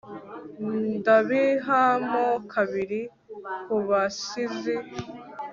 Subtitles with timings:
[0.97, 3.01] Ndabiha mo kabiri
[3.63, 4.75] kubasizi